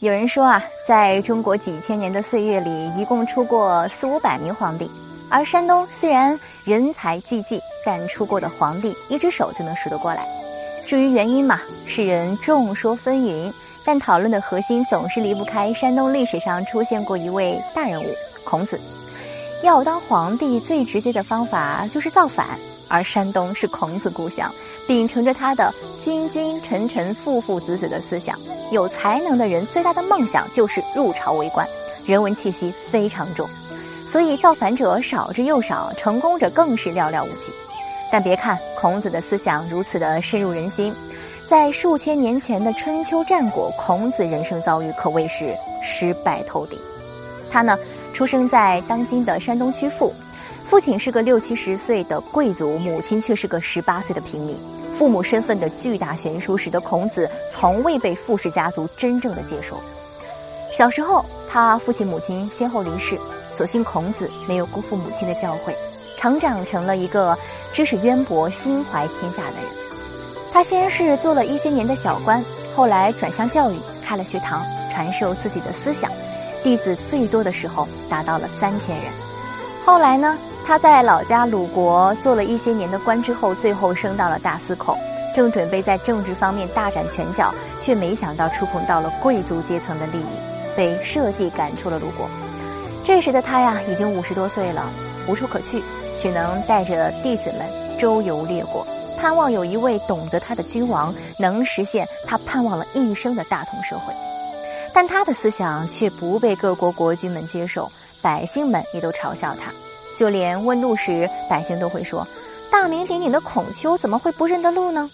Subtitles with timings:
[0.00, 4.88] 有人说啊，在中国几千年的岁月里，一共出过四五百名皇帝。
[5.28, 10.24] 而山东虽然人才济济，但出过的皇帝一只手就能数得过来。
[10.86, 13.52] 至于原因嘛，世人众说纷纭，
[13.84, 18.06] 但讨论的核心总是离不开山东历史上出现过一位大人物——
[18.46, 18.78] 孔子。
[19.64, 22.46] 要当皇帝，最直接的方法就是造反，
[22.88, 24.52] 而山东是孔子故乡，
[24.86, 28.36] 秉承着他的君君臣臣父父子子的思想。
[28.70, 31.66] 有才能的人最大的梦想就是入朝为官，
[32.06, 33.48] 人文气息非常重。
[34.10, 37.52] 所以造反者少之又少，成功者更是寥寥无几。
[38.10, 40.94] 但别看孔子的思想如此的深入人心，
[41.46, 46.78] 在数千年前的春秋战国，孔子人生遭遇可谓是失败透顶。
[47.50, 47.78] 他呢，
[48.14, 50.12] 出生在当今的山东曲阜，
[50.68, 54.56] 父亲是个六七十岁的贵族，母亲却是个十八岁的平民。
[54.92, 59.80] 父母身份的巨大悬殊，使得孔子从未被富氏家族真正的接受。
[60.72, 63.18] 小时候，他父亲母亲先后离世。
[63.50, 65.74] 所幸孔子没有辜负母亲的教诲，
[66.16, 67.36] 成长成了一个
[67.72, 69.64] 知识渊博、心怀天下的人。
[70.52, 72.40] 他先是做了一些年的小官，
[72.76, 76.08] 后来转向教育，开了学堂，传授自己的思想。
[76.62, 79.27] 弟子最多的时候达到了三千人。
[79.88, 80.36] 后来呢，
[80.66, 84.94] 他在老家鲁国做了一些年的官之后，最后升到了大司寇，
[85.34, 92.28] 正准备在政治方面大展拳脚，却没想到触碰到了贵族阶层的利益，被社稷赶出了鲁国。
[93.02, 94.92] 这时的他呀，已经五十多岁了，
[95.26, 95.82] 无处可去，
[96.18, 97.66] 只能带着弟子们
[97.98, 98.86] 周游列国，
[99.18, 104.12] 盼望有一位懂得他的君王能实现他盼望了一生的大同社会。
[104.92, 107.90] 但他的思想却不被各国国君们接受，
[108.22, 109.72] 百姓们也都嘲笑他，
[110.16, 112.26] 就连问路时，百姓都会说
[112.70, 115.08] ：“大名鼎鼎的孔丘怎么会不认得路呢？”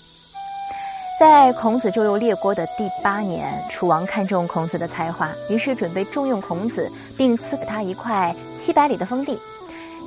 [1.21, 9.39] 在孔子周游列国的第八年，楚王看中孔子的才华，于是准备重用孔子，并赐给他一块七百里的封地。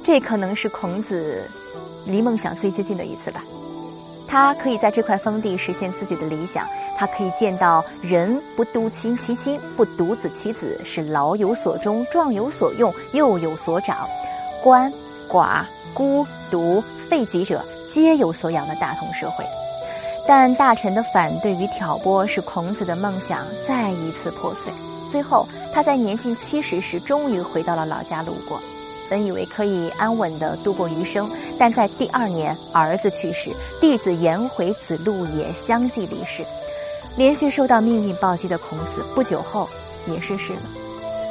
[0.04, 1.50] 这可能是孔子
[2.06, 3.42] 离梦想最接近的一次吧。
[4.27, 6.67] 他可以在这块封地实现自己的理想，
[6.98, 14.08] 他可以见到“人不独亲其亲，不独子其子，是老有所终，壮有所用，幼有所长，
[14.64, 14.92] 鳏
[15.30, 19.45] 寡孤独废疾者皆有所养”的大同社会。
[20.27, 24.73] 但大臣的反对与挑拨，使孔子的梦想再一次破碎。
[25.10, 28.60] 最后，他在年近七十时，终于回到了老家鲁国。
[29.10, 36.44] 本以为可以安稳的度过余生，但在第二年，儿子去世，弟子颜回子路也相继离世。
[37.17, 39.67] 连续受到命运暴击的孔子，不久后
[40.08, 40.60] 也逝世了。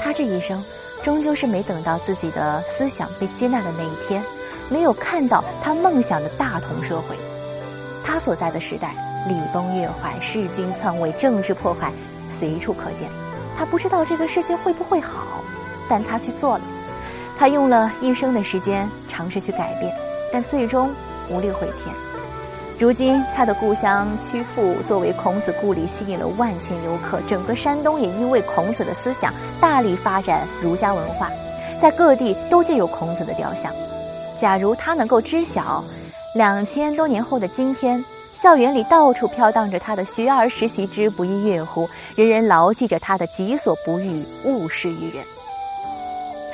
[0.03, 0.63] 他这一生，
[1.05, 4.23] 终究是没等到自己的思想被接纳的那一天，
[4.69, 7.17] 没有看到他梦想的大同社会。
[8.05, 8.95] 他所在的时代，
[9.29, 11.93] 礼崩乐坏，弑君篡位，政治破坏
[12.29, 13.09] 随处可见。
[13.57, 15.43] 他不知道这个世界会不会好，
[15.89, 16.65] 但他去做了。
[17.39, 19.95] 他用了一生的时间尝试去改变，
[20.33, 20.91] 但最终
[21.29, 21.95] 无力回天。
[22.79, 27.21] 如今，他的故乡曲阜作为孔子故里，吸引了万千游客。
[27.27, 31.31] 整个山东也因为孔子的思想，大力发展儒家文化，
[31.81, 33.73] 在各地都建有孔子的雕像。
[34.39, 35.83] 假如他能够知晓。
[36.35, 38.05] 两千多年后的今天，
[38.35, 45.25] 校园里到处飘荡着他的“学而时习之，不亦说乎”，人人牢记着他的“己所不欲，勿施于人”。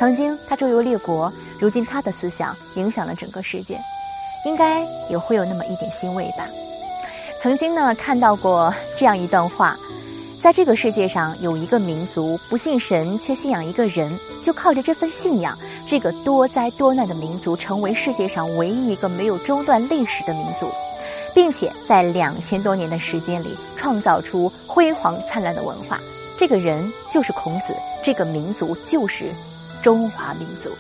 [0.03, 3.79] 曾经他周游列国，如今他的思想影响了整个世界，
[4.45, 6.45] 应该也会有那么一点欣慰吧。
[7.41, 9.77] 曾经呢，看到过这样一段话。
[10.43, 20.69] 在这个世界上，有一个民族不信神，却信仰一个人，就靠着这份信仰，这个多灾多难的民族成为世界上唯一一个没有中断历史的民族，
[21.33, 26.01] 并且在两千多年的时间里创造出辉煌灿烂的文化。
[26.37, 29.33] 这个人就是孔子，这个民族就是
[29.83, 30.71] 中华民族。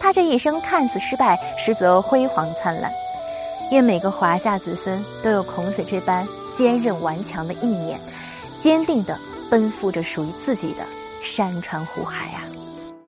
[0.00, 2.90] 他这一生看似失败，实则辉煌灿烂。
[3.70, 6.26] 愿每个华夏子孙都有孔子这般
[6.56, 7.98] 坚韧顽强的意念。
[8.60, 9.16] 坚定地
[9.50, 10.84] 奔赴着属于自己的
[11.22, 12.42] 山川湖海啊！